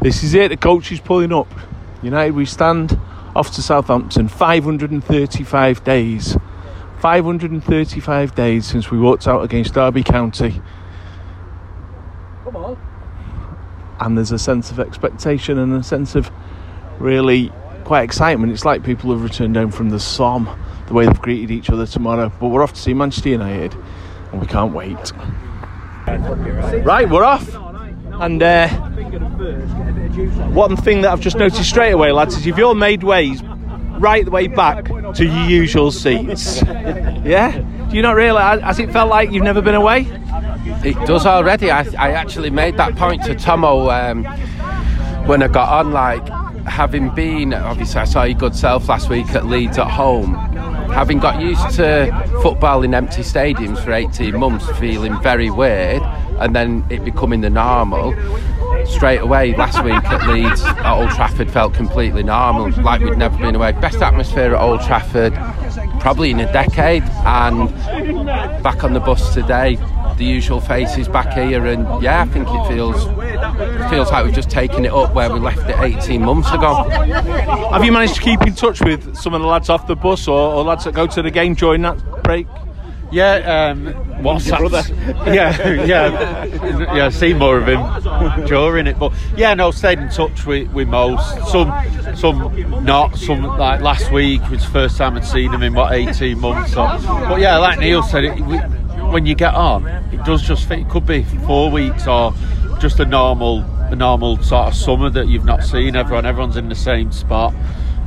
[0.00, 0.48] This is it.
[0.48, 1.52] The coach is pulling up.
[2.02, 2.98] United, we stand
[3.34, 4.28] off to Southampton.
[4.28, 6.36] 535 days.
[7.00, 10.60] 535 days since we walked out against Derby County.
[12.44, 12.78] Come on.
[14.00, 16.30] And there's a sense of expectation and a sense of
[16.98, 17.52] really
[17.84, 18.52] quite excitement.
[18.52, 20.48] It's like people have returned home from the Somme,
[20.86, 22.30] the way they've greeted each other tomorrow.
[22.38, 23.74] But we're off to see Manchester United,
[24.30, 25.12] and we can't wait.
[26.84, 27.48] Right, we're off.
[28.20, 28.68] And uh,
[30.52, 33.42] one thing that I've just noticed straight away, lads, is if you're made ways
[33.98, 36.62] right the way back to your usual seats.
[37.24, 37.58] Yeah?
[37.90, 38.62] Do you not realise?
[38.62, 40.06] Has it felt like you've never been away?
[40.82, 41.70] It does already.
[41.70, 44.24] I, I actually made that point to Tomo um,
[45.26, 45.92] when I got on.
[45.92, 46.26] Like,
[46.66, 50.34] having been, obviously, I saw your good self last week at Leeds at home.
[50.90, 56.02] Having got used to football in empty stadiums for 18 months, feeling very weird,
[56.38, 58.14] and then it becoming the normal,
[58.88, 63.36] straight away last week at Leeds at Old Trafford felt completely normal, like we'd never
[63.38, 63.72] been away.
[63.72, 65.34] Best atmosphere at Old Trafford,
[66.00, 67.74] probably in a decade, and
[68.62, 69.76] back on the bus today,
[70.16, 73.06] the usual faces back here, and yeah, I think it feels
[73.60, 76.88] it feels like we've just taken it up where we left it 18 months ago.
[77.70, 80.26] Have you managed to keep in touch with some of the lads off the bus
[80.28, 82.46] or, or lads that go to the game during that break?
[83.10, 83.86] Yeah, um,
[84.22, 85.28] WhatsApp.
[85.34, 86.44] Yeah, yeah,
[86.94, 87.08] yeah.
[87.08, 91.50] Seen more of him during it, but yeah, no, stayed in touch with, with most.
[91.50, 91.72] Some,
[92.16, 93.16] some not.
[93.16, 96.72] Some like last week was the first time I'd seen him in what eighteen months.
[96.72, 96.82] So,
[97.28, 98.58] but yeah, like Neil said, it, we,
[99.10, 100.80] when you get on, it does just fit.
[100.80, 102.34] It could be four weeks or
[102.78, 106.26] just a normal, a normal sort of summer that you've not seen everyone.
[106.26, 107.54] Everyone's in the same spot.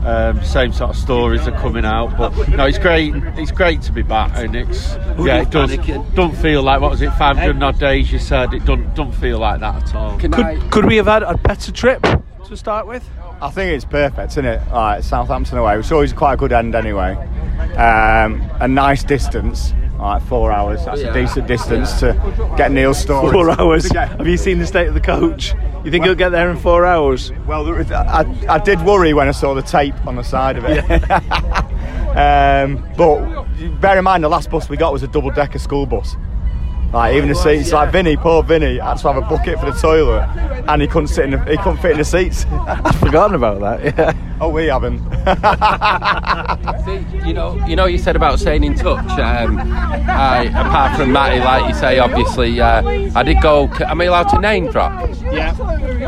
[0.03, 3.13] Um, same sort of stories are coming out, but no, it's great.
[3.37, 5.77] It's great to be back, and it's yeah, it does.
[6.15, 8.11] Don't feel like what was it, 500 odd days?
[8.11, 10.17] You said it don't don't feel like that at all.
[10.17, 12.01] Could, could we have had a better trip
[12.47, 13.07] to start with?
[13.41, 14.61] I think it's perfect, isn't it?
[14.71, 17.13] Like Southampton away, which is always quite a good end anyway.
[17.75, 20.83] Um, a nice distance, like four hours.
[20.85, 22.13] That's a decent distance to
[22.57, 23.31] get Neil's story.
[23.31, 23.89] Four hours.
[23.91, 25.53] Have you seen the state of the coach?
[25.83, 27.31] You think he'll get there in four hours?
[27.47, 30.83] Well, I, I did worry when I saw the tape on the side of it.
[32.17, 35.85] um, but bear in mind, the last bus we got was a double decker school
[35.85, 36.15] bus.
[36.93, 39.77] Like even the seats, like Vinny, poor Vinny, had to have a bucket for the
[39.79, 40.27] toilet,
[40.67, 42.45] and he couldn't sit in, the, he couldn't fit in the seats.
[42.51, 43.97] I've forgotten about that.
[43.97, 44.13] Yeah.
[44.41, 44.99] oh, we haven't.
[46.85, 49.05] See, you know, you know, you said about staying in touch.
[49.19, 52.81] Um, I, apart from Matty, like you say, obviously, uh,
[53.15, 53.69] I did go.
[53.79, 55.09] Am I allowed to name drop?
[55.31, 55.55] Yeah.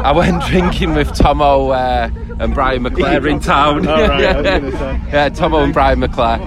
[0.03, 3.87] I went drinking with Tomo uh, and Brian McClair in town.
[3.87, 5.01] Oh, right, I was gonna say.
[5.13, 6.39] yeah, Tomo and Brian McClair.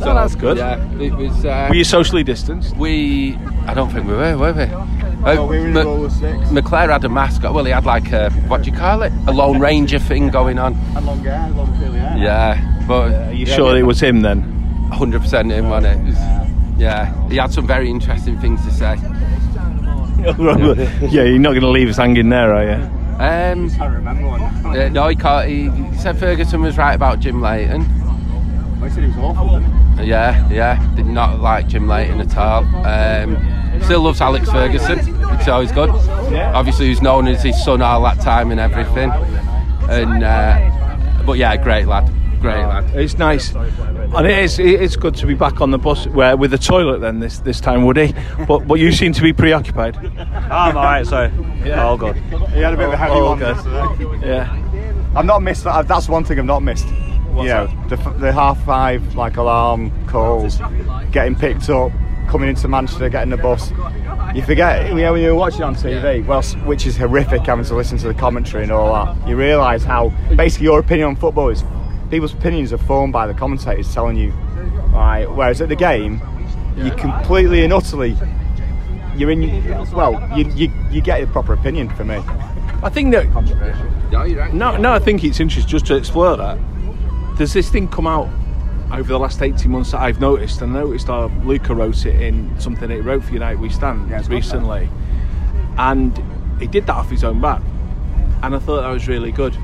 [0.00, 0.56] Oh, that's good.
[0.56, 1.44] Yeah, it was.
[1.44, 2.76] Uh, Were you socially distanced?
[2.76, 3.36] we,
[3.66, 4.62] I don't think we were, were we?
[4.62, 4.86] Uh,
[5.24, 6.48] Oh, we were in the roll of six.
[6.48, 7.42] McClair had a mask.
[7.44, 9.12] Well, he had like a what do you call it?
[9.28, 10.74] A Lone Ranger thing going on.
[10.96, 12.16] And long hair, long curly hair.
[12.18, 14.42] Yeah, but Are you sure it was him then?
[14.92, 15.96] 100% him on it.
[15.98, 16.48] It was-
[16.80, 18.96] yeah, he had some very interesting things to say.
[20.22, 22.72] yeah, you're not going to leave us hanging there, are you?
[23.22, 24.42] Um, I remember one.
[24.42, 27.82] uh, no, he, caught, he he said Ferguson was right about Jim Leighton.
[28.82, 29.60] I said he was awful.
[30.04, 32.64] Yeah, yeah, did not like Jim Leighton at all.
[32.84, 33.36] Um,
[33.82, 34.98] still loves Alex Ferguson,
[35.30, 35.90] which is always good.
[35.90, 39.10] Obviously, he's known as his son all that time and everything.
[39.88, 42.06] And uh, but yeah, great lad,
[42.40, 42.84] great lad.
[42.96, 44.58] It's nice, and it is.
[44.58, 46.98] It's good to be back on the bus where with the toilet.
[47.00, 48.14] Then this this time, Woody.
[48.48, 49.96] But but you seem to be preoccupied.
[49.96, 51.30] I'm alright, so
[51.76, 52.16] all good.
[52.16, 53.42] He had a bit of a heavy Oh, one.
[53.42, 54.26] okay.
[54.26, 54.58] Yeah.
[55.14, 55.86] I've not missed that.
[55.86, 56.86] That's one thing I've not missed.
[57.36, 60.60] You know, the, the half five like alarm calls,
[61.10, 61.92] getting picked up,
[62.28, 63.70] coming into Manchester, getting the bus.
[64.34, 67.74] You forget, you know, when you're watching on TV, well, which is horrific having to
[67.74, 69.28] listen to the commentary and all that.
[69.28, 71.64] You realise how basically your opinion on football is
[72.10, 74.30] people's opinions are formed by the commentators telling you.
[74.92, 76.20] Right, whereas at the game,
[76.76, 78.16] you completely and utterly.
[79.16, 79.40] You're in.
[79.92, 82.16] Well, you, you you get a proper opinion for me.
[82.82, 83.30] I think that
[84.10, 84.92] No, no, no.
[84.92, 86.58] I think it's interesting just to explore that.
[87.36, 88.28] There's this thing come out
[88.92, 92.20] over the last 18 months that I've noticed, and I noticed uh, Luca wrote it
[92.20, 94.88] in something that he wrote for United We Stand Yeah, recently,
[95.78, 96.22] and
[96.60, 97.62] he did that off his own back,
[98.42, 99.56] and I thought that was really good.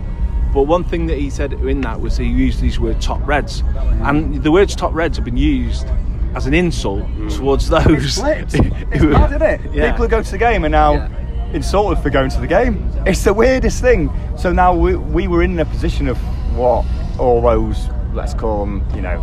[0.54, 3.62] But one thing that he said in that was he used these words "top reds,"
[4.02, 5.86] and the words "top reds" have been used
[6.34, 8.16] as an insult towards those.
[8.16, 8.54] flipped.
[8.54, 8.54] It's
[9.04, 9.74] mad, isn't it?
[9.74, 9.90] Yeah.
[9.90, 11.10] People who go to the game are now
[11.52, 12.90] insulted for going to the game.
[13.06, 14.10] It's the weirdest thing.
[14.38, 16.16] So now we, we were in a position of
[16.56, 16.84] what
[17.18, 19.22] all those, let's call them, you know,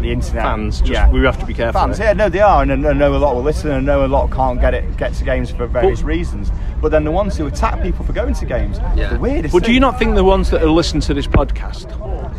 [0.00, 1.08] the internet Fans, just- yeah.
[1.10, 1.80] we have to be careful.
[1.80, 2.04] Fans, eh?
[2.06, 4.08] yeah, no, they are, and I know a lot will listen, and I know a
[4.08, 6.50] lot can't get it, get to games for various But- reasons.
[6.80, 9.10] But then the ones who attack people for going to games, Yeah.
[9.10, 9.52] the weirdest.
[9.54, 11.86] But do you not think the ones that are listening to this podcast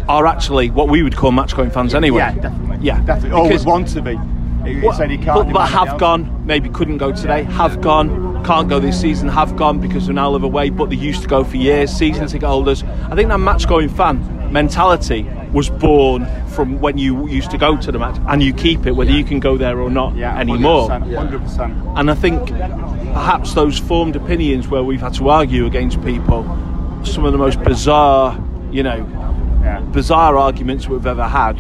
[0.10, 2.18] are actually what we would call match going fans anyway?
[2.20, 2.78] Yeah, definitely.
[2.82, 3.32] Yeah, definitely.
[3.38, 4.20] Always Because- want to be.
[4.66, 5.26] He What- said can't.
[5.26, 9.56] but, but have gone, maybe couldn't go today, have gone, can't go this season, have
[9.56, 12.48] gone because we now live away, but they used to go for years, season ticket
[12.48, 12.84] holders.
[13.10, 14.18] I think that match going fan
[14.54, 18.86] mentality was born from when you used to go to the match and you keep
[18.86, 20.88] it whether you can go there or not Yeah, anymore.
[20.90, 21.10] 100%.
[21.10, 22.00] 100%.
[22.00, 22.48] And I think
[23.14, 26.44] perhaps those formed opinions where we've had to argue against people,
[27.04, 28.40] some of the most bizarre,
[28.72, 29.06] you know,
[29.64, 29.80] Yeah.
[29.92, 31.58] bizarre arguments we've ever had,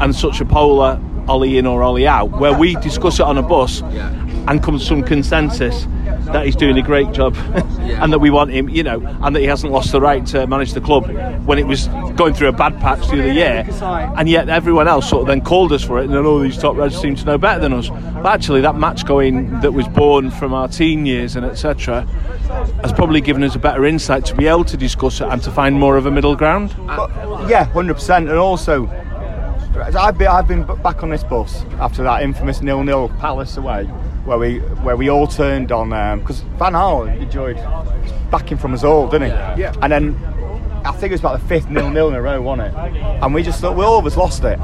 [0.00, 3.42] and such a polar Ollie in or Ollie out, where we discuss it on a
[3.42, 4.10] bus Yeah.
[4.46, 5.86] and come to some consensus
[6.32, 9.40] that he's doing a great job and that we want him, you know, and that
[9.40, 11.06] he hasn't lost the right to manage the club
[11.46, 13.66] when it was going through a bad patch the other year.
[14.16, 16.58] And yet everyone else sort of then called us for it and then all these
[16.58, 17.88] top reds seem to know better than us.
[17.88, 22.02] But actually, that match going that was born from our teen years and etc.
[22.82, 25.50] has probably given us a better insight to be able to discuss it and to
[25.50, 26.74] find more of a middle ground.
[26.86, 27.10] But,
[27.48, 28.28] yeah, hundred percent.
[28.28, 28.86] And also,
[29.76, 33.88] I've been I've been back on this bus after that infamous nil-nil Palace away,
[34.28, 37.56] where we where we all turned on um, because Van Gaal enjoyed
[38.30, 39.62] backing from us all, didn't he?
[39.62, 39.74] Yeah.
[39.82, 40.14] And then
[40.84, 42.74] I think it was about the fifth nil-nil in a row, wasn't it?
[43.22, 44.58] And we just thought we all of us lost it.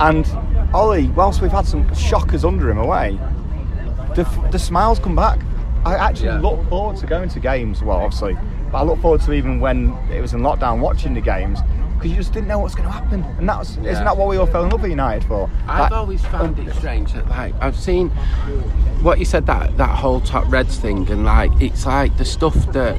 [0.00, 0.26] And
[0.74, 3.18] Ollie, whilst we've had some shockers under him away,
[4.14, 5.38] the, the smiles come back.
[5.84, 6.40] I actually Yeah.
[6.40, 7.80] look forward to going to games.
[7.82, 8.36] Well, obviously,
[8.72, 11.60] but I look forward to even when it was in lockdown watching the games
[12.06, 13.24] because you just didn't know what's going to happen.
[13.38, 13.90] And that's Yeah.
[13.92, 15.50] isn't that what we all fell in love with United for?
[15.68, 18.10] I've That- always found it um, strange that like I've seen
[19.02, 22.54] what you said that that whole top Reds thing and like it's like the stuff
[22.72, 22.96] that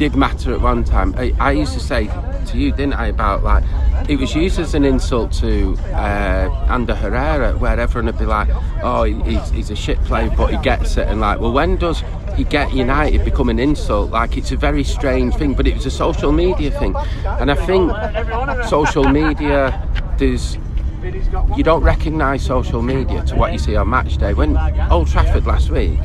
[0.00, 1.14] did matter at one time.
[1.18, 2.06] I, I used to say
[2.46, 3.62] to you, didn't I, about like
[4.08, 8.48] it was used as an insult to uh, Ander Herrera, where everyone would be like,
[8.82, 12.02] "Oh, he's, he's a shit player, but he gets it," and like, well, when does
[12.34, 14.10] he get United become an insult?
[14.10, 16.96] Like it's a very strange thing, but it was a social media thing,
[17.38, 17.92] and I think
[18.70, 19.86] social media
[20.16, 20.56] there's
[21.56, 24.32] you don't recognise social media to what you see on match day.
[24.34, 24.56] When
[24.90, 25.98] Old Trafford last week,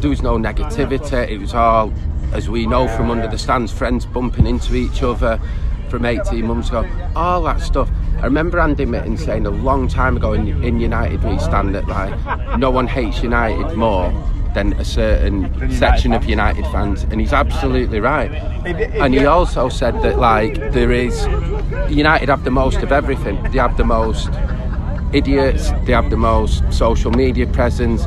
[0.00, 1.28] there was no negativity.
[1.28, 1.92] It was all,
[2.32, 5.40] as we know from under the stands, friends bumping into each other
[5.88, 6.88] from 18 months ago.
[7.16, 7.90] All that stuff.
[8.18, 11.86] I remember Andy Mitten saying a long time ago in, in United we stand that
[11.86, 14.12] like no one hates United more
[14.54, 18.30] than a certain section of United fans, and he's absolutely right.
[18.66, 21.26] And he also said that like there is
[21.88, 23.40] United have the most of everything.
[23.52, 24.30] They have the most
[25.12, 28.04] idiots, they have the most social media presence,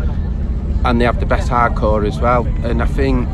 [0.83, 2.45] and they have the best hardcore as well.
[2.63, 3.27] And I think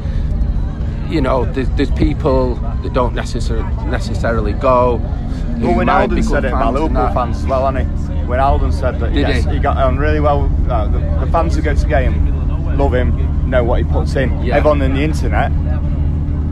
[1.09, 4.97] you know there's, there's people that don't necessarily necessarily go.
[4.97, 8.25] who Well, when Alden said it about fans and Liverpool fans as well, hasn't he?
[8.25, 9.51] When Alden said that, Did yes, he?
[9.51, 9.59] he?
[9.59, 10.51] got on really well.
[10.69, 14.15] Uh, the, the fans who go to the game love him, know what he puts
[14.15, 14.29] in.
[14.43, 14.57] Yeah.
[14.57, 15.51] Everyone on the internet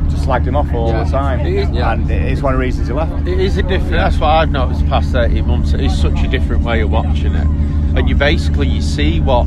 [0.10, 1.04] just slagged him off all Yeah.
[1.04, 1.92] the time, It is- yeah.
[1.94, 3.28] and it's one of the reasons he left.
[3.28, 3.92] It is a different.
[3.92, 5.74] That's what I've noticed past thirteen months.
[5.74, 7.46] It is such a different way of watching it,
[7.98, 9.46] and you basically you see what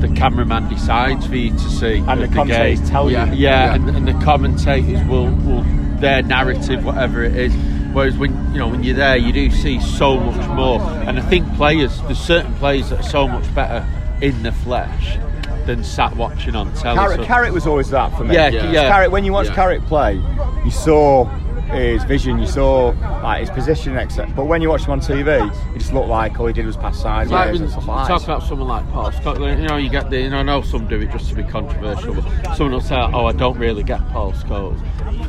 [0.00, 2.88] the cameraman decides for you to see, And of the commentators game.
[2.88, 3.16] tell you.
[3.16, 3.74] yeah, Yeah.
[3.74, 5.64] And, and the commentators will will
[6.00, 7.52] their narrative, whatever it is.
[7.92, 10.80] Whereas when you know when you're there, you do see so much more.
[10.80, 13.84] And I think players, there's certain players that are so much better
[14.20, 15.18] in the flesh
[15.66, 16.98] than sat watching on telly.
[16.98, 18.34] Carrick, So- Carrick was always that for me.
[18.34, 18.70] Yeah, Yeah.
[18.70, 18.88] yeah.
[18.88, 19.54] Carrick, when you watch Yeah.
[19.54, 20.20] Carrick play,
[20.64, 21.28] you saw
[21.70, 22.88] his vision, you saw
[23.22, 24.32] like his position, etc.
[24.34, 26.76] But when you watch him on TV, he just looked like all he did was
[26.76, 28.24] pass sideways Like when and you stuff talk that.
[28.24, 30.86] about someone like Paul Scholes, you know, you get the, you know, I know some
[30.88, 34.00] do it just to be controversial, but someone will say, oh, I don't really get
[34.08, 34.78] Paul Scholes.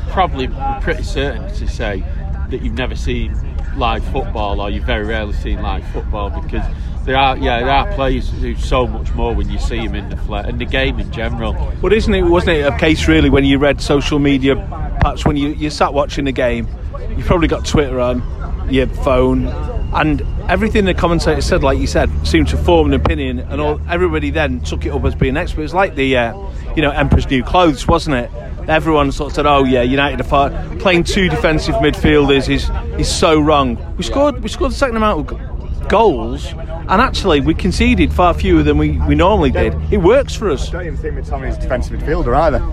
[0.10, 0.48] Probably
[0.81, 2.03] pretty certain to say
[2.50, 3.36] that you've never seen
[3.77, 6.65] live football or you've very rarely seen live football because
[7.05, 9.96] there are, yeah, there are players who do so much more when you see them
[9.96, 11.53] in the flesh and the game in general.
[11.81, 14.55] But isn't it, wasn't it a case really when you read social media,
[15.00, 16.68] perhaps when you, you sat watching the game,
[17.15, 18.24] you probably got Twitter on,
[18.72, 19.48] your phone,
[19.94, 23.82] and everything the commentator said, like you said, seemed to form an opinion, and all
[23.89, 25.63] everybody then took it up as being expert.
[25.63, 26.38] It's like the, uh,
[26.75, 28.32] you know, Emperor's New Clothes, wasn't it?
[28.68, 33.12] Everyone sort of said, "Oh yeah, United are far, playing two defensive midfielders is is
[33.12, 38.13] so wrong." We scored, we scored the second amount of goals, and actually we conceded
[38.13, 39.74] far fewer than we, we normally did.
[39.91, 40.70] It works for us.
[40.70, 41.22] I don't even think a
[41.60, 42.63] defensive midfielder either.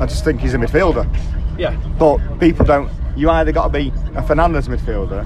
[0.00, 1.06] I just think he's a midfielder.
[1.58, 1.76] Yeah.
[1.98, 2.90] But people don't.
[3.16, 5.24] You either got to be a Fernandez midfielder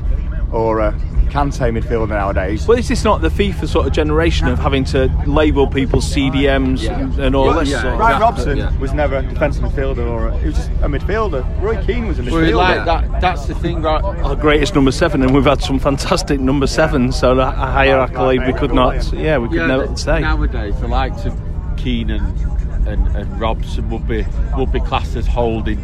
[0.52, 0.92] or a
[1.30, 2.66] Kante midfielder nowadays.
[2.66, 6.82] Well, is this not the FIFA sort of generation of having to label people CDMs
[6.82, 6.98] Yeah.
[6.98, 7.68] and, and all Yeah, this?
[7.70, 7.80] yeah.
[7.82, 8.78] sort of- Bryan Robson yeah.
[8.78, 11.44] was never a defensive midfielder, or a, he was just a midfielder.
[11.62, 12.54] Roy Keane was a But midfielder.
[12.56, 14.02] like that, that's the thing, right?
[14.02, 17.12] Our greatest number seven, and we've had some fantastic number seven.
[17.12, 19.12] So a higher accolade we could not.
[19.12, 20.20] Yeah, we could never say.
[20.20, 21.38] Nowadays, the likes of
[21.76, 24.24] Keane and and, and Robson would be
[24.56, 25.78] would be classed as holding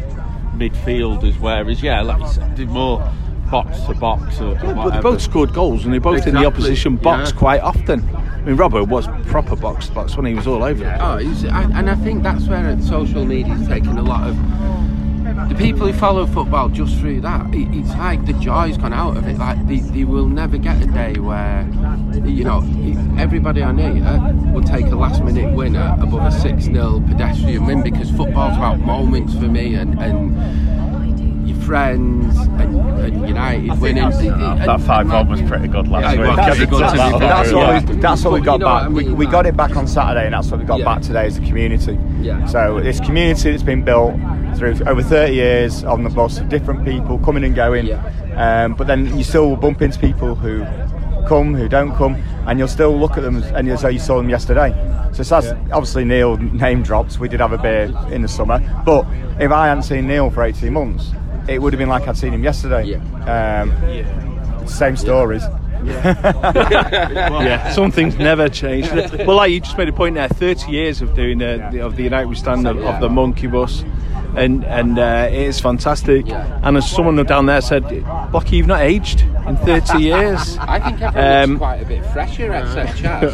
[0.54, 2.98] midfielders, whereas yeah, like you said, they're more
[3.50, 6.46] box to box or, or But they both scored goals and they both in the
[6.46, 7.38] opposition box yeah.
[7.38, 8.02] quite often.
[8.14, 10.84] I mean, Robbo was proper box to box when he was all over.
[10.84, 10.98] it.
[11.00, 14.36] Oh, and I think that's where social media's taken a lot of
[15.48, 17.52] the people who follow football just through that.
[17.54, 19.36] It, it's like the joy's gone out of it.
[19.38, 21.62] Like they, they will never get a day where
[22.24, 22.58] you know
[23.18, 27.02] everybody on here uh, will take a last minute winner uh, above a six 0
[27.08, 33.78] pedestrian win because football's about moments for me and and your friends and, and United
[33.80, 34.08] winning.
[34.08, 36.36] That 5 1 was pretty good last Yeah, week.
[36.36, 37.84] That's, Pretty good to be that's, fair, that's what, yeah.
[37.90, 38.82] we, that's what we got you know back.
[38.84, 40.78] I we, mean, we like- got it back on Saturday, and that's what we got
[40.78, 40.84] Yeah.
[40.86, 41.98] back today is the community.
[42.22, 42.46] Yeah.
[42.46, 44.14] So this community that's been built
[44.54, 47.86] through over 30 years on the bus, different people coming and going.
[47.86, 48.64] Yeah.
[48.64, 50.64] Um, but then you still bump into people who
[51.26, 52.14] come, who don't come,
[52.46, 54.72] and you'll still look at them and as though you saw them yesterday.
[55.12, 57.18] So that's obviously Neil name drops.
[57.18, 59.06] We did have a beer in the summer, but
[59.40, 61.12] if I hadn't seen Neil for 18 months,
[61.48, 62.94] it would have been like I'd seen him yesterday.
[62.94, 65.42] Um, Same stories.
[65.84, 68.90] yeah, some things never change.
[69.26, 71.96] well, like you just made a point there, 30 years of doing uh, the, of
[71.96, 73.84] the United We Stand of, of the Monkey Bus,
[74.36, 76.26] and and uh, it is fantastic.
[76.26, 76.60] Yeah.
[76.62, 77.82] And as someone down there said,
[78.30, 80.56] Blocky, you've not aged in 30 years.
[80.58, 83.32] I think everyone Um, looks quite a bit fresher except Chaz.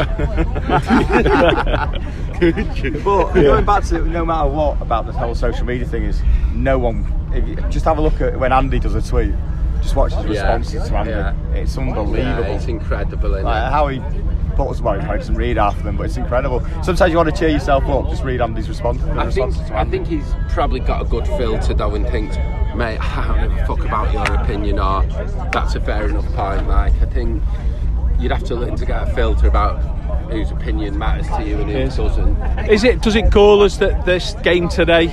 [3.04, 6.23] But going back to no matter what about the whole social media thing is
[6.54, 7.04] no one.
[7.35, 9.33] If you, just have a look at when Andy does a tweet.
[9.83, 10.57] Just watch his Yeah.
[10.57, 11.11] responses to Andy.
[11.11, 11.35] Yeah.
[11.54, 12.19] It's unbelievable.
[12.19, 13.71] Yeah, it's incredible, isn't like it?
[13.73, 13.99] how he
[14.57, 16.61] puts well, he probably doesn't read after them, but it's incredible.
[16.83, 18.09] Sometimes you want to cheer yourself up.
[18.11, 19.02] Just read Andy's response.
[19.02, 22.37] I think responses I think he's probably got a good filter though and thinks,
[22.76, 25.02] mate, I don't give a fuck about your opinion or
[25.52, 26.69] that's a fair enough point.
[26.69, 27.42] Like I think
[28.19, 29.78] you'd have to learn to get a filter about
[30.30, 31.97] whose opinion matters to you and who Yes.
[31.97, 32.37] doesn't.
[32.71, 33.00] Is it?
[33.02, 35.09] Does it call us that this game today,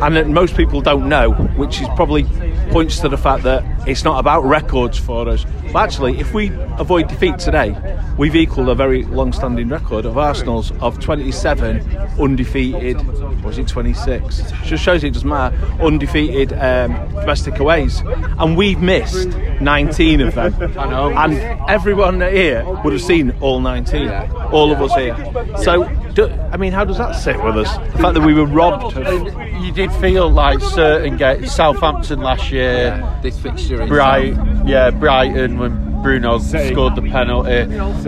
[0.00, 2.24] and that most people don't know, which is probably
[2.70, 5.44] points to the fact that it's not about records for us.
[5.72, 7.76] But actually, if we avoid defeat today,
[8.18, 11.80] we've equalled a very long-standing record of Arsenal's of 27
[12.18, 12.98] undefeated.
[13.42, 14.52] Or Was it 26?
[14.64, 15.56] Just shows it doesn't matter.
[15.82, 19.28] Undefeated um, domestic aways, and we've missed
[19.60, 20.54] 19 of them.
[20.78, 21.10] I know.
[21.16, 21.34] And
[21.68, 24.04] everyone here would have seen all 19.
[24.04, 24.50] Yeah.
[24.52, 25.16] All of us here.
[25.62, 27.76] So, do, I mean, how does that sit with us?
[27.92, 29.62] The fact that we were robbed of.
[29.62, 34.34] you did feel like certain games, Southampton last year, This fixture is Bright,
[34.66, 37.50] yeah, Brighton when Bruno scored the penalty.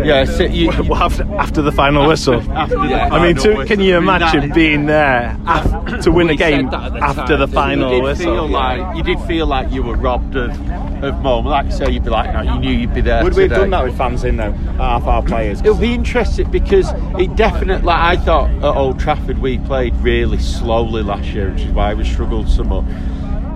[0.02, 2.40] Yeah, so you, you- Well, after, after the final whistle.
[2.52, 3.08] after the Yeah.
[3.12, 4.10] I mean, final to, can you whistle.
[4.10, 7.36] I mean, imagine that- being there af- to win a game the after time, the
[7.46, 8.34] didn't final you did whistle?
[8.34, 10.50] feel like you did feel like you were robbed of
[11.02, 11.48] of moment.
[11.48, 13.24] Like you say, you'd be like, no, you knew you'd be there.
[13.24, 14.52] Would we have done that with fans in though?
[14.52, 15.60] Half our players.
[15.60, 17.84] It'll be interesting because it definitely.
[17.84, 21.92] Like I thought at Old Trafford we played really slowly last year, which is why
[21.94, 22.84] we struggled so much.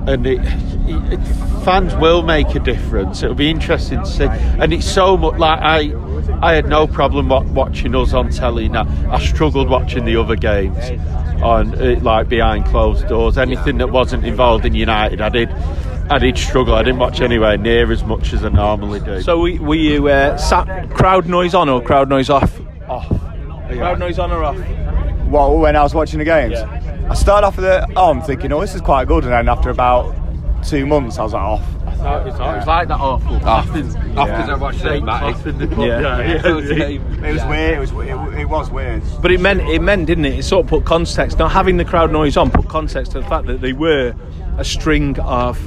[0.07, 1.19] And it, it,
[1.65, 3.23] fans will make a difference.
[3.23, 4.25] It'll be interesting to see.
[4.25, 5.93] And it's so much like I,
[6.41, 8.69] I had no problem watching us on telly.
[8.69, 10.79] Now I struggled watching the other games
[11.43, 13.37] on uh, like behind closed doors.
[13.37, 15.51] Anything that wasn't involved in United, I did.
[16.09, 16.77] I did struggle.
[16.77, 19.21] I didn't watch anywhere near as much as I normally do.
[19.23, 22.61] So, were, were you uh, sat, crowd noise on or crowd noise off?
[22.89, 23.09] off.
[23.09, 24.57] Crowd noise on or off?
[25.27, 26.59] Well, when I was watching the games?
[27.09, 29.49] I started off with it on oh, thinking, oh, this is quite good, and then
[29.49, 30.15] after about
[30.65, 31.63] two months, I was like, off.
[32.27, 33.37] It's, it's like that awful.
[33.37, 33.69] Off.
[33.69, 33.97] Off.
[34.17, 35.05] Off I watched St.
[35.05, 35.51] Matty.
[35.85, 36.21] Yeah.
[36.21, 37.75] It was weird.
[37.75, 39.03] It was it, it was weird.
[39.23, 40.39] But it meant it meant, didn't it?
[40.39, 41.39] It sort of put context.
[41.39, 44.15] Not having the crowd noise on put context to the fact that they were
[44.59, 45.59] a string of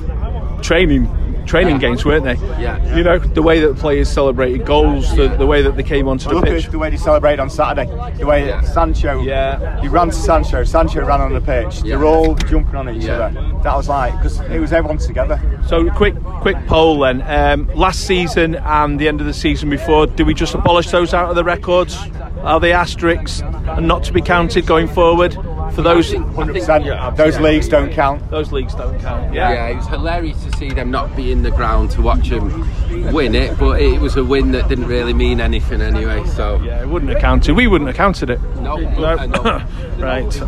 [0.61, 1.07] training
[1.49, 2.35] training games, weren't they?
[2.61, 2.95] Yeah.
[2.95, 6.07] You know the way that the players celebrated goals, the, the way that they came
[6.07, 6.67] onto the Look pitch.
[6.67, 7.87] the way they celebrated on Saturday.
[8.17, 8.61] The way Yeah.
[8.61, 9.81] Sancho, Yeah.
[9.81, 10.63] he ran to Sancho.
[10.63, 11.81] Sancho ran on the pitch.
[11.83, 11.97] Yeah.
[11.97, 13.31] They're all jumping on each other.
[13.63, 15.41] That was like because it was everyone together.
[15.67, 17.23] So quick quick poll then.
[17.25, 21.13] Um, last season and the end of the season before, do we just abolish those
[21.13, 21.97] out of the records?
[22.43, 25.35] Are they asterisks and not to be counted going forward
[25.73, 26.13] for those?
[26.13, 26.85] Hundred percent.
[27.17, 28.29] Those leagues don't count.
[28.31, 29.33] Those leagues don't count.
[29.33, 29.51] Yeah.
[29.51, 32.67] yeah, it was hilarious to see them not be in the ground to watch them
[33.13, 36.25] win it, but it was a win that didn't really mean anything anyway.
[36.25, 37.55] So Yeah, it wouldn't have counted.
[37.55, 38.41] We wouldn't have counted it.
[38.55, 38.99] no, Nope.
[39.19, 39.65] I know.
[39.99, 40.41] right.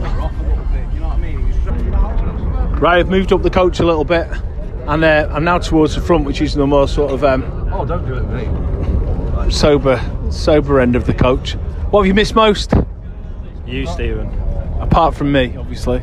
[2.81, 4.27] Right, I've moved up the coach a little bit,
[4.87, 7.85] and uh, I'm now towards the front, which is the more sort of um, Oh,
[7.85, 9.51] don't do it, mate.
[9.53, 10.01] sober,
[10.31, 11.53] sober end of the coach.
[11.91, 12.73] What have you missed most,
[13.71, 14.27] You, Stephen.
[14.81, 16.01] apart from me, obviously?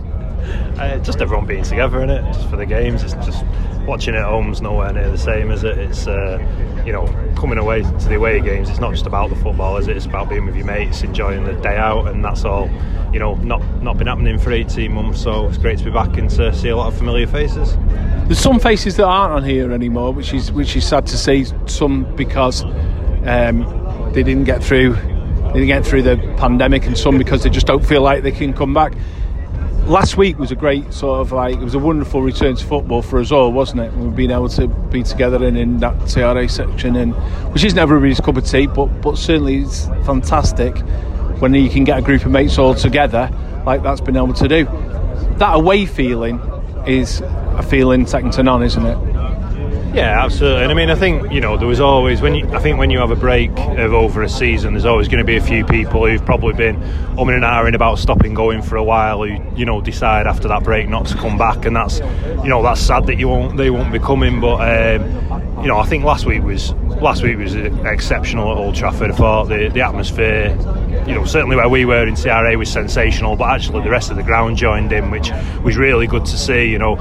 [0.78, 3.02] Uh, just everyone being together in it, just for the games.
[3.02, 3.44] It's just
[3.86, 5.76] watching it at home's nowhere near the same, is it?
[5.76, 6.38] It's uh,
[6.86, 7.06] you know,
[7.36, 9.98] coming away to the away games, it's not just about the football, is it?
[9.98, 12.70] It's about being with your mates, enjoying the day out, and that's all.
[13.12, 16.16] You know, not not been happening for 18 months, so it's great to be back
[16.16, 17.76] and to see a lot of familiar faces.
[18.26, 21.46] There's some faces that aren't on here anymore, which is which is sad to see.
[21.66, 22.64] Some because
[23.26, 24.96] um, they didn't get through,
[25.52, 28.52] didn't get through the pandemic, and some because they just don't feel like they can
[28.52, 28.94] come back.
[29.86, 33.00] Last week was a great sort of like it was a wonderful return to football
[33.00, 33.92] for us all, wasn't it?
[33.94, 37.14] We've been able to be together in, in that TRA section, and
[37.52, 40.76] which isn't everybody's cup of tea, but but certainly it's fantastic
[41.40, 43.30] when you can get a group of mates all together
[43.64, 44.64] like that's been able to do.
[45.38, 46.40] That away feeling
[46.86, 49.07] is a feeling second to none, isn't it?
[49.94, 50.62] Yeah, absolutely.
[50.64, 52.90] And I mean, I think you know there was always when you, I think when
[52.90, 55.64] you have a break of over a season, there's always going to be a few
[55.64, 56.76] people who've probably been
[57.16, 60.62] umming and ahhing about stopping going for a while, who you know decide after that
[60.62, 63.70] break not to come back, and that's you know that's sad that you won't they
[63.70, 64.40] won't be coming.
[64.40, 68.74] But um, you know, I think last week was last week was exceptional at Old
[68.74, 69.10] Trafford.
[69.10, 70.50] I thought the the atmosphere,
[71.06, 74.16] you know, certainly where we were in CRA was sensational, but actually the rest of
[74.16, 75.30] the ground joined in, which
[75.62, 76.66] was really good to see.
[76.66, 76.94] You know,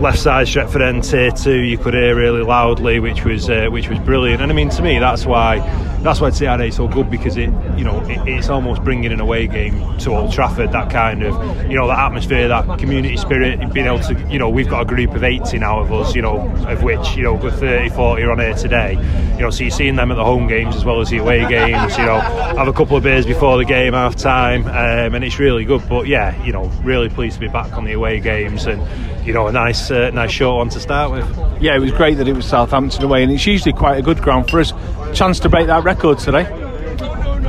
[0.00, 3.88] left side Stretford end tier two, you could hear really loudly, which was uh, which
[3.88, 4.42] was brilliant.
[4.42, 5.58] And I mean, to me, that's why
[6.02, 9.20] that's why CRA is so good because it, you know, it, it's almost bringing an
[9.20, 10.72] away game to Old Trafford.
[10.72, 11.34] That kind of,
[11.70, 14.84] you know, that atmosphere, that community spirit, being able to, you know, we've got a
[14.84, 18.22] group of 80 now of us, you know, of which, you know, good 30, 40
[18.22, 18.92] are on here today.
[19.34, 21.46] You know, so you're seeing them at the home games as well as the away
[21.48, 21.98] games.
[21.98, 25.38] You know, have a couple of beers before the game, half time, um, and it's
[25.38, 25.86] really good.
[25.88, 28.82] But yeah, you know, really pleased to be back on the away games and
[29.26, 31.62] you know a nice uh, nice short one to start with.
[31.62, 34.20] Yeah, it was great that it was Southampton away, and it's usually quite a good
[34.22, 34.72] ground for us.
[35.14, 36.48] Chance to break that record today.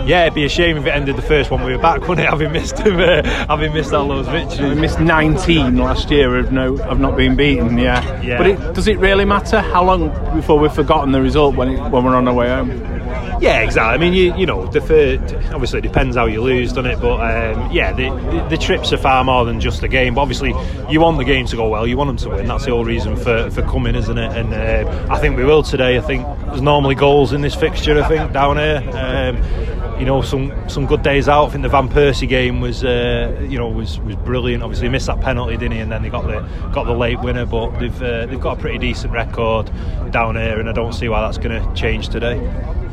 [0.05, 2.25] Yeah, it'd be a shame if it ended the first one we were back, wouldn't
[2.25, 2.29] it?
[2.29, 4.73] Having missed uh, having missed all those victories.
[4.73, 7.77] We missed 19 last year of no of not being beaten.
[7.77, 8.37] Yeah, Yeah.
[8.37, 11.89] But it, does it really matter how long before we've forgotten the result when it,
[11.89, 13.00] when we're on our way home?
[13.41, 13.95] Yeah, exactly.
[13.95, 15.19] I mean, you you know, the third,
[15.51, 17.01] obviously it depends how you lose, doesn't it?
[17.01, 20.13] But um, yeah, the, the the trips are far more than just a game.
[20.13, 20.53] But obviously,
[20.91, 21.87] you want the game to go well.
[21.87, 22.45] You want them to win.
[22.45, 24.37] That's the whole reason for, for coming, isn't it?
[24.37, 25.97] And uh, I think we will today.
[25.97, 27.99] I think there's normally goals in this fixture.
[28.01, 28.83] I think down here.
[28.93, 31.45] Um, you know, some some good days out.
[31.45, 34.63] I think the Van Persie game was, uh, you know, was was brilliant.
[34.63, 35.79] Obviously, he missed that penalty, didn't he?
[35.79, 36.39] And then they got the
[36.73, 37.45] got the late winner.
[37.45, 39.69] But they've uh, they've got a pretty decent record
[40.09, 42.39] down here, and I don't see why that's going to change today.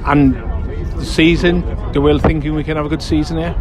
[0.05, 0.35] And
[1.01, 3.57] the season, do we thinking we can have a good season here?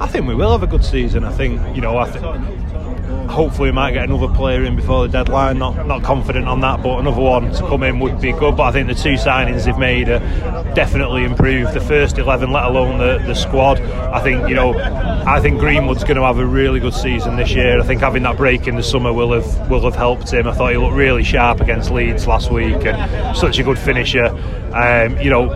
[0.00, 1.24] I think we will have a good season.
[1.24, 1.98] I think you know.
[1.98, 2.24] I think
[3.38, 5.60] hopefully we might get another player in before the deadline.
[5.60, 8.56] Not not confident on that, but another one to come in would be good.
[8.56, 10.18] But I think the two signings they've made are
[10.74, 13.80] definitely improved the first eleven, let alone the, the squad.
[13.80, 14.74] I think you know.
[15.28, 17.78] I think Greenwood's going to have a really good season this year.
[17.78, 20.48] I think having that break in the summer will have will have helped him.
[20.48, 24.26] I thought he looked really sharp against Leeds last week and such a good finisher.
[24.74, 25.50] Um, you know,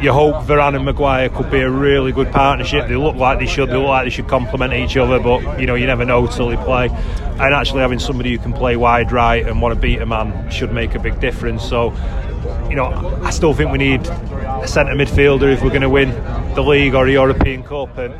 [0.00, 2.88] you hope Varane and Maguire could be a really good partnership.
[2.88, 3.68] They look like they should.
[3.68, 6.48] They look like they should complement each other, but you know you never know till
[6.48, 6.88] they play.
[6.88, 10.50] And actually having somebody who can play wide right and want to beat a man
[10.50, 11.64] should make a big difference.
[11.64, 11.92] So,
[12.68, 16.10] you know, I still think we need a centre midfielder if we're going to win
[16.54, 18.14] the league or a European Cup and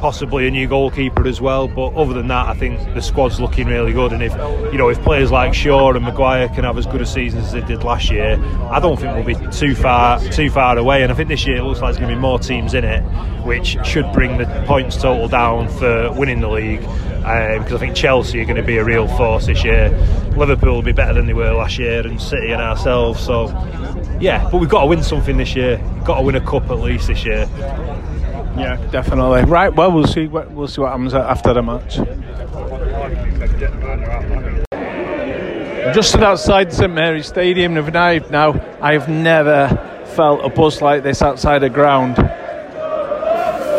[0.00, 1.68] possibly a new goalkeeper as well.
[1.68, 4.12] But other than that, I think the squad's looking really good.
[4.12, 4.32] And if
[4.72, 7.52] you know if players like Shaw and Maguire can have as good a season as
[7.52, 11.02] they did last year, I don't think we'll be too far too far away.
[11.02, 12.84] And I think this year it looks like there's going to be more teams in
[12.84, 13.02] it,
[13.44, 16.84] which should bring the points total down for winning the league.
[17.26, 19.90] Um, because I think Chelsea are going to be a real force this year.
[20.36, 23.20] Liverpool will be better than they were last year, and City and ourselves.
[23.20, 23.48] So.
[24.20, 25.78] Yeah, but we've got to win something this year.
[25.94, 27.46] We've got to win a cup at least this year.
[28.58, 29.44] Yeah, definitely.
[29.44, 29.74] Right.
[29.74, 30.26] Well, we'll see.
[30.26, 31.96] What, we'll see what happens after the match.
[35.94, 38.60] Just outside St Mary's Stadium of Knife now.
[38.80, 39.68] I have never
[40.16, 42.16] felt a buzz like this outside a ground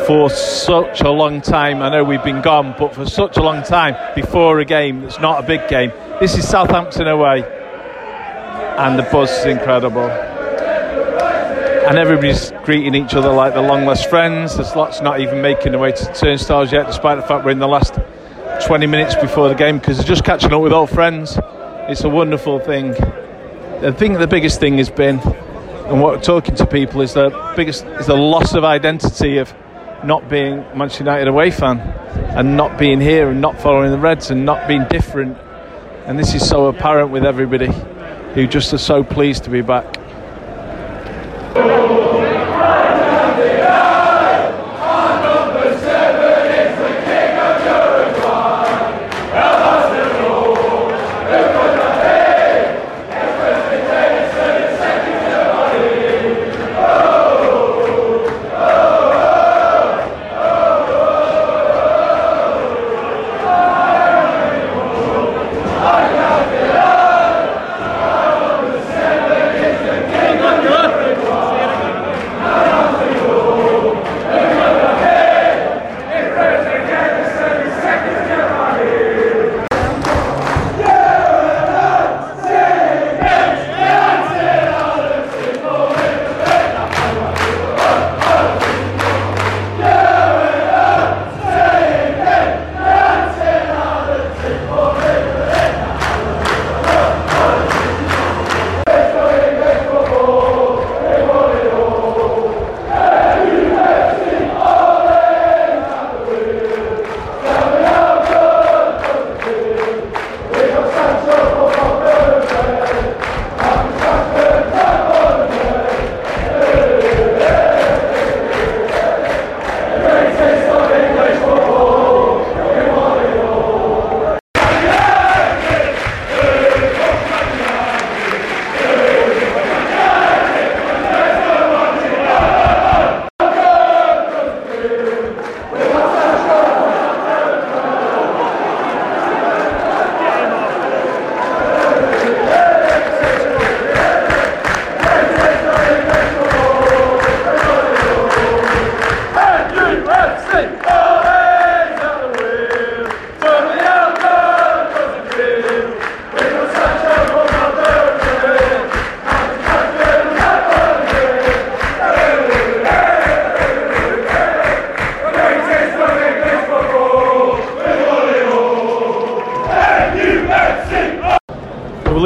[0.07, 1.81] for such a long time.
[1.81, 5.19] I know we've been gone, but for such a long time before a game that's
[5.19, 5.91] not a big game.
[6.21, 7.43] This is Southampton away,
[8.77, 10.07] and the buzz is incredible.
[11.87, 14.57] And everybody's greeting each other like the long lost friends.
[14.57, 17.59] There's lots not even making their way to turnstiles yet, despite the fact we're in
[17.59, 17.97] the last
[18.65, 21.39] 20 minutes before the game because they're just catching up with old friends.
[21.87, 22.93] It's a wonderful thing.
[23.81, 27.85] I think the biggest thing has been, and what talking to people is the biggest
[27.85, 29.53] is the loss of identity of
[30.03, 34.29] not being Manchester United away fan and not being here and not following the Reds
[34.29, 35.37] and not being different.
[36.05, 37.71] And this is so apparent with everybody
[38.33, 39.96] who just are so pleased to be back.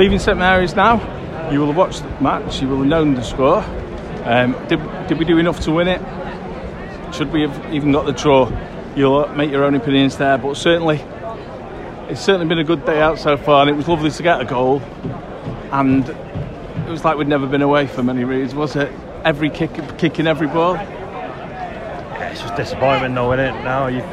[0.01, 0.95] Leaving St Mary's now.
[1.51, 2.59] You will have watched the match.
[2.59, 3.63] You will have known the score.
[4.25, 6.01] Um, did, did we do enough to win it?
[7.13, 8.51] Should we have even got the draw?
[8.95, 11.03] You'll make your own opinions there, but certainly
[12.09, 14.41] it's certainly been a good day out so far, and it was lovely to get
[14.41, 14.81] a goal.
[15.71, 18.91] And it was like we'd never been away for many reasons, was it?
[19.23, 20.73] Every kick, kicking every ball.
[20.73, 23.63] Yeah, it's just disappointment, though, isn't it?
[23.63, 24.03] Now you've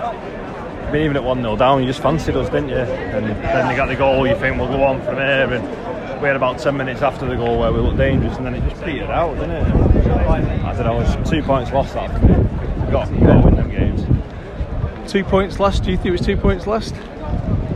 [0.93, 2.77] been even at 1 0 down, you just fancied us, didn't you?
[2.77, 5.53] And then they got the goal, you think we'll go on from here.
[5.53, 5.78] And
[6.21, 8.69] we had about 10 minutes after the goal where we looked dangerous, and then it
[8.69, 9.75] just petered out, didn't it?
[9.75, 12.13] I don't know, it's two points lost that.
[12.21, 15.11] We've got, we've got to win them games.
[15.11, 15.85] Two points last.
[15.85, 16.95] Do you think it was two points last?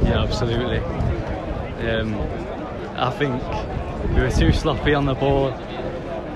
[0.03, 0.79] Yeah, absolutely.
[1.89, 2.15] Um,
[2.97, 3.43] I think
[4.15, 5.53] we were too sloppy on the ball.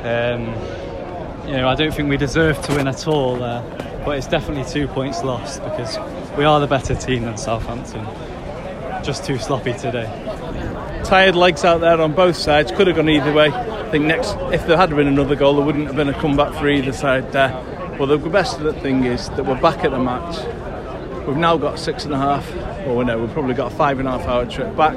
[0.06, 0.46] Um,
[1.46, 3.62] you know, I don't think we deserve to win at all there,
[4.04, 5.98] but it's definitely two points lost because
[6.36, 8.04] we are the better team than Southampton.
[9.04, 10.35] Just too sloppy today.
[11.06, 12.72] Tired legs out there on both sides.
[12.72, 13.46] Could have gone either way.
[13.48, 16.52] I think next, if there had been another goal, there wouldn't have been a comeback
[16.54, 17.50] for either side there.
[17.96, 20.36] But the best of the thing is that we're back at the match.
[21.24, 22.52] We've now got six and a half,
[22.88, 24.96] or no, we've probably got a five and a half hour trip back.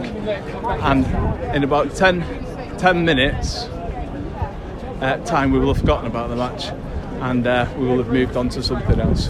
[0.82, 1.06] And
[1.56, 3.66] in about 10, 10 minutes
[5.02, 6.70] uh, time, we will have forgotten about the match
[7.22, 9.30] and uh, we will have moved on to something else.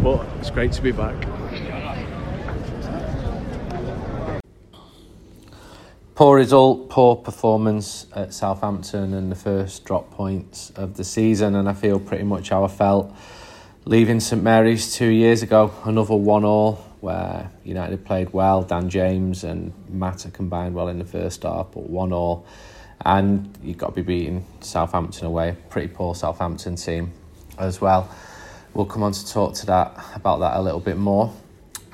[0.00, 1.16] But it's great to be back.
[6.16, 11.68] Poor result, poor performance at Southampton and the first drop points of the season, and
[11.68, 13.14] I feel pretty much how I felt
[13.84, 15.74] leaving St Mary's two years ago.
[15.84, 18.62] Another one-all where United played well.
[18.62, 22.46] Dan James and Mata combined well in the first half, but one-all,
[23.04, 25.54] and you've got to be beating Southampton away.
[25.68, 27.12] Pretty poor Southampton team
[27.58, 28.10] as well.
[28.72, 31.30] We'll come on to talk to that about that a little bit more,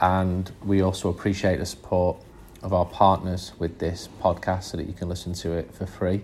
[0.00, 2.18] and we also appreciate the support
[2.62, 6.22] of our partners with this podcast so that you can listen to it for free.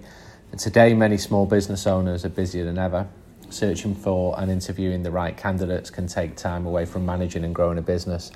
[0.51, 3.09] And today, many small business owners are busier than ever.
[3.51, 7.79] Searching for and interviewing the right candidates can take time away from managing and growing
[7.79, 8.31] a business.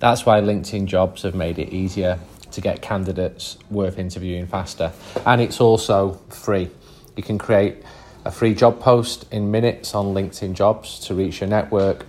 [0.00, 2.18] That's why LinkedIn jobs have made it easier
[2.50, 4.92] to get candidates worth interviewing faster.
[5.24, 6.70] And it's also free.
[7.16, 7.76] You can create
[8.24, 12.06] a free job post in minutes on LinkedIn jobs to reach your network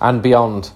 [0.00, 0.70] and beyond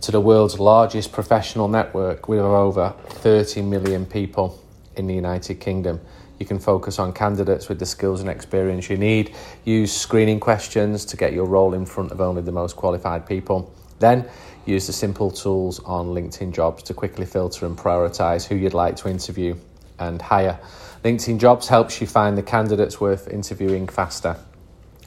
[0.00, 4.62] to the world's largest professional network with over 30 million people
[4.96, 6.00] in the United Kingdom.
[6.38, 9.34] You can focus on candidates with the skills and experience you need,
[9.64, 13.72] use screening questions to get your role in front of only the most qualified people.
[13.98, 14.28] Then
[14.64, 18.96] use the simple tools on LinkedIn jobs to quickly filter and prioritize who you'd like
[18.96, 19.56] to interview
[19.98, 20.60] and hire.
[21.04, 24.36] LinkedIn jobs helps you find the candidates worth interviewing faster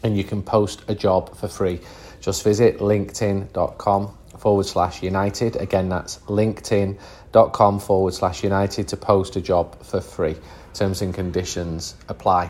[0.04, 1.80] and you can post a job for free.
[2.20, 5.56] Just visit linkedin.com forward slash united.
[5.56, 10.36] Again, that's linkedin.com forward slash united to post a job for free.
[10.74, 12.50] Terms and conditions apply.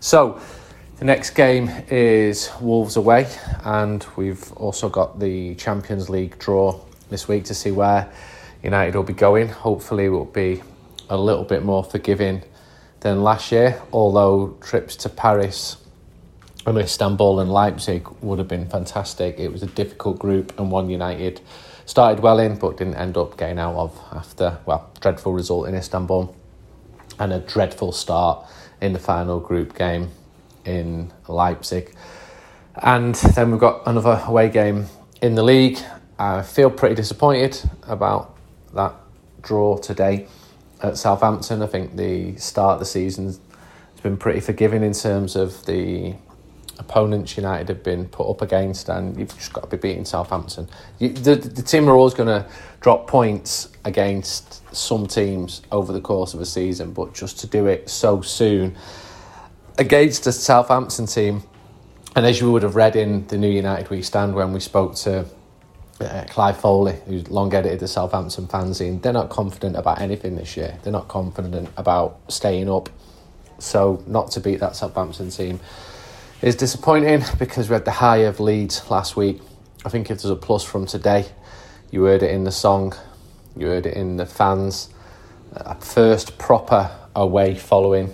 [0.00, 0.40] So,
[0.98, 3.28] the next game is Wolves away,
[3.64, 8.12] and we've also got the Champions League draw this week to see where
[8.62, 9.48] United will be going.
[9.48, 10.62] Hopefully, it will be
[11.08, 12.42] a little bit more forgiving
[13.00, 15.76] than last year, although trips to Paris
[16.66, 19.38] and Istanbul and Leipzig would have been fantastic.
[19.38, 21.40] It was a difficult group and one United
[21.86, 25.74] started well in but didn't end up getting out of after, well, dreadful result in
[25.74, 26.34] Istanbul
[27.18, 28.46] and a dreadful start
[28.80, 30.10] in the final group game
[30.64, 31.94] in Leipzig.
[32.76, 34.86] And then we've got another away game
[35.20, 35.78] in the league.
[36.18, 38.36] I feel pretty disappointed about
[38.74, 38.94] that
[39.42, 40.28] draw today
[40.82, 41.62] at Southampton.
[41.62, 43.40] I think the start of the season has
[44.02, 46.14] been pretty forgiving in terms of the
[46.78, 50.68] opponents United have been put up against, and you've just got to be beating Southampton.
[50.98, 52.48] You, the, the team are always going to
[52.80, 57.66] drop points against some teams over the course of a season, but just to do
[57.66, 58.76] it so soon
[59.78, 61.42] against a Southampton team,
[62.14, 64.94] and as you would have read in the New United We Stand when we spoke
[64.96, 65.26] to
[66.00, 70.56] uh, Clive Foley, who's long edited the Southampton fanzine, they're not confident about anything this
[70.56, 70.78] year.
[70.82, 72.90] They're not confident about staying up.
[73.58, 75.60] So, not to beat that Southampton team
[76.42, 79.40] is disappointing because we had the high of Leeds last week.
[79.84, 81.26] I think if there's a plus from today,
[81.92, 82.94] you heard it in the song,
[83.56, 84.88] you heard it in the fans.
[85.52, 88.12] A first proper away following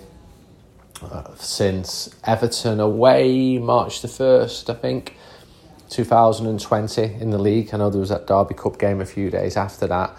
[1.01, 5.15] uh, since Everton away March the 1st, I think,
[5.89, 7.73] 2020 in the league.
[7.73, 10.15] I know there was that Derby Cup game a few days after that.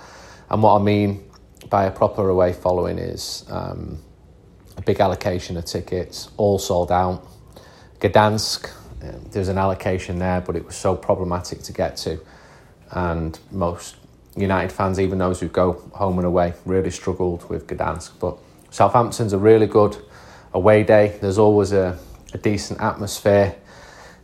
[0.49, 1.23] And what I mean
[1.69, 4.03] by a proper away following is um,
[4.77, 7.25] a big allocation of tickets, all sold out
[8.01, 8.71] Gdansk,
[9.03, 12.19] um, there's an allocation there, but it was so problematic to get to.
[12.91, 13.97] And most
[14.37, 18.13] United fans, even those who go home and away, really struggled with Gdansk.
[18.19, 18.39] But
[18.71, 19.97] Southampton's a really good
[20.53, 21.19] away day.
[21.21, 21.99] There's always a,
[22.33, 23.55] a decent atmosphere.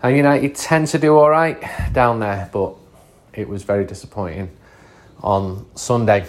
[0.03, 1.63] And United tend to do all right
[1.93, 2.75] down there, but
[3.35, 4.51] it was very disappointing
[5.23, 6.27] on Sunday.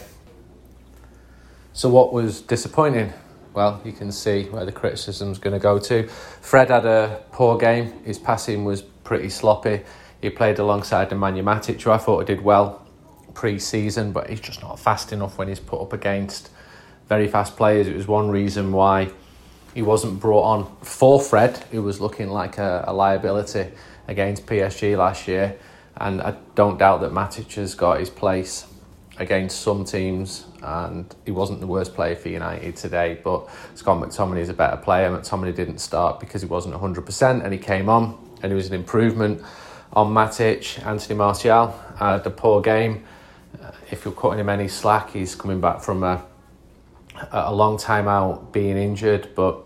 [1.73, 3.13] So, what was disappointing?
[3.57, 6.07] Well, you can see where the criticism's going to go to.
[6.07, 7.91] Fred had a poor game.
[8.03, 9.81] His passing was pretty sloppy.
[10.21, 12.85] He played alongside Nemanja Matic, who I thought did well
[13.33, 16.51] pre-season, but he's just not fast enough when he's put up against
[17.09, 17.87] very fast players.
[17.87, 19.09] It was one reason why
[19.73, 23.71] he wasn't brought on for Fred, who was looking like a, a liability
[24.07, 25.57] against PSG last year.
[25.95, 28.67] And I don't doubt that Matic has got his place
[29.19, 33.19] against some teams, and he wasn't the worst player for United today.
[33.23, 35.09] But Scott McTominay is a better player.
[35.09, 38.73] McTominay didn't start because he wasn't 100%, and he came on, and it was an
[38.73, 39.41] improvement
[39.93, 40.85] on Matic.
[40.85, 43.03] Anthony Martial had a poor game.
[43.61, 46.23] Uh, if you're cutting him any slack, he's coming back from a,
[47.31, 49.63] a long time out being injured, but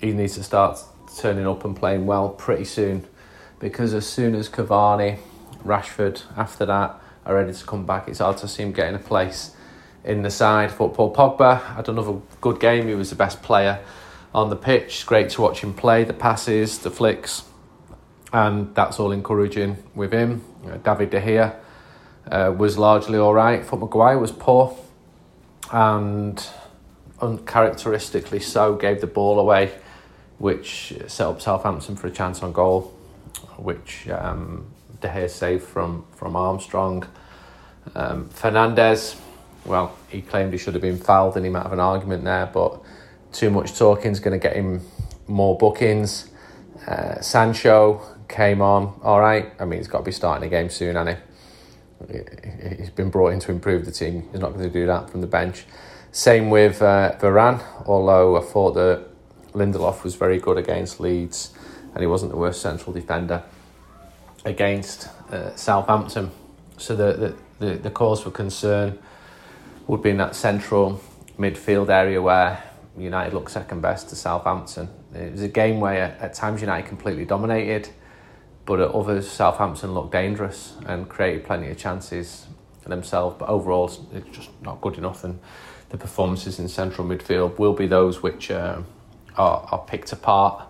[0.00, 0.78] he needs to start
[1.18, 3.06] turning up and playing well pretty soon
[3.60, 5.18] because as soon as Cavani,
[5.64, 7.00] Rashford, after that,
[7.30, 9.54] are ready to come back, it's hard to see him getting a place
[10.04, 10.72] in the side.
[10.72, 12.88] Football Pogba had another good game.
[12.88, 13.80] He was the best player
[14.34, 15.06] on the pitch.
[15.06, 16.04] Great to watch him play.
[16.04, 17.44] The passes, the flicks,
[18.32, 20.44] and that's all encouraging with him.
[20.66, 21.56] Uh, David De Gea
[22.30, 23.64] uh, was largely all right.
[23.64, 24.76] Thought Maguire was poor,
[25.70, 26.44] and
[27.20, 29.72] uncharacteristically so gave the ball away,
[30.38, 32.96] which set up Southampton for a chance on goal,
[33.56, 34.66] which um,
[35.00, 37.06] De Gea saved from from Armstrong.
[37.94, 39.18] Um, Fernandes,
[39.64, 42.46] well, he claimed he should have been fouled, and he might have an argument there,
[42.46, 42.80] but
[43.32, 44.82] too much talking is going to get him
[45.26, 46.30] more bookings.
[46.86, 49.52] Uh, Sancho came on, all right.
[49.58, 52.76] I mean, he's got to be starting a game soon, hasn't he?
[52.78, 54.28] He's been brought in to improve the team.
[54.32, 55.64] He's not going to do that from the bench.
[56.12, 59.06] Same with uh, Varane, although I thought that
[59.52, 61.52] Lindelof was very good against Leeds
[61.92, 63.42] and he wasn't the worst central defender
[64.44, 66.30] against uh, Southampton.
[66.78, 68.98] So the, the, the, the cause for concern
[69.86, 71.00] would be in that central
[71.38, 72.62] midfield area where
[72.96, 74.88] United looked second best to Southampton.
[75.14, 77.88] It was a game where at times United completely dominated,
[78.66, 82.46] but at others Southampton looked dangerous and created plenty of chances
[82.82, 83.36] for themselves.
[83.38, 85.24] But overall, it's just not good enough.
[85.24, 85.40] And
[85.88, 88.82] the performances in central midfield will be those which uh,
[89.36, 90.66] are, are picked apart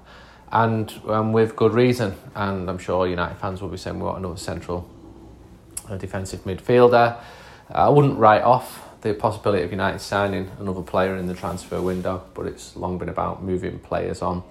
[0.53, 2.15] and um, with good reason.
[2.35, 4.89] And I'm sure United fans will be saying we want another central
[5.89, 7.17] uh, defensive midfielder.
[7.17, 11.81] Uh, I wouldn't write off the possibility of United signing another player in the transfer
[11.81, 14.43] window, but it's long been about moving players on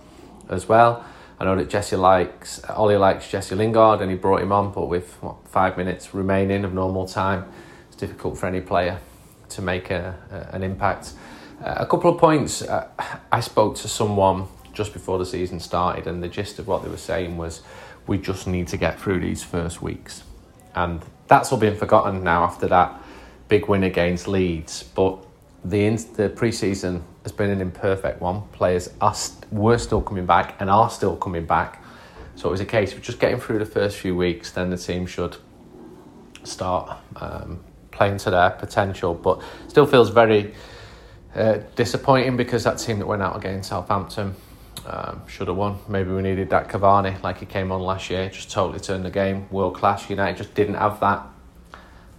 [0.50, 1.06] as well.
[1.40, 4.88] I know that Jesse likes Ollie likes Jesse Lingard, and he brought him on, but
[4.88, 7.46] with what, five minutes remaining of normal time,
[7.88, 9.00] it's difficult for any player
[9.50, 11.14] to make a, a an impact.
[11.64, 12.62] Uh, a couple of points.
[12.62, 12.88] Uh,
[13.32, 14.48] I spoke to someone
[14.80, 17.62] just before the season started, and the gist of what they were saying was,
[18.08, 20.24] we just need to get through these first weeks,
[20.74, 22.98] and that's all been forgotten now after that
[23.50, 24.84] big win against Leeds.
[24.84, 25.18] But
[25.66, 28.44] the the preseason has been an imperfect one.
[28.54, 31.84] Players are st- were still coming back and are still coming back.
[32.36, 34.50] So it was a case of just getting through the first few weeks.
[34.50, 35.36] Then the team should
[36.46, 37.60] start um,
[37.92, 39.14] playing to their potential.
[39.14, 40.54] But still feels very
[41.36, 44.36] uh, disappointing because that team that went out against Southampton
[44.86, 45.78] um, should have won.
[45.88, 49.10] Maybe we needed that Cavani like he came on last year, just totally turned the
[49.10, 50.10] game world class.
[50.10, 51.26] United just didn't have that.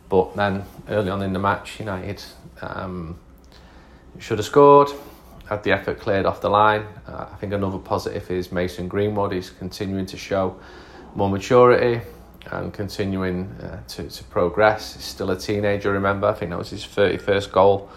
[0.08, 2.22] But then early on in the match, United
[2.62, 3.18] um,
[4.18, 4.90] should have scored.
[5.48, 6.86] Had the effort cleared off the line.
[7.08, 9.32] Uh, I think another positive is Mason Greenwood.
[9.32, 10.56] He's continuing to show
[11.14, 12.02] more maturity
[12.46, 14.94] and continuing uh, to, to progress.
[14.94, 16.28] He's still a teenager, remember?
[16.28, 17.90] I think that was his 31st goal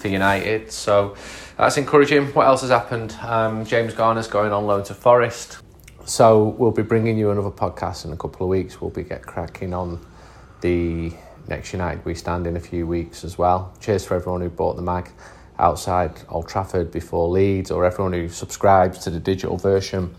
[0.00, 0.72] for United.
[0.72, 1.16] So
[1.56, 2.26] that's encouraging.
[2.28, 3.16] What else has happened?
[3.22, 5.58] Um, James Garner's going on loan to Forest.
[6.04, 8.80] So we'll be bringing you another podcast in a couple of weeks.
[8.80, 10.04] We'll be get cracking on
[10.60, 11.12] the
[11.48, 13.74] next United we stand in a few weeks as well.
[13.80, 15.10] Cheers for everyone who bought the mag
[15.58, 20.14] outside Old Trafford before Leeds, or everyone who subscribes to the digital version,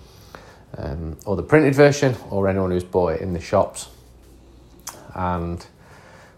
[0.77, 3.89] um, or the printed version, or anyone who's bought it in the shops.
[5.15, 5.65] And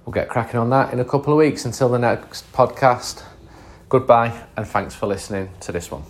[0.06, 1.66] we'll get cracking on that in a couple of weeks.
[1.66, 3.24] Until the next podcast,
[3.94, 6.02] goodbye, and thanks for listening to this one.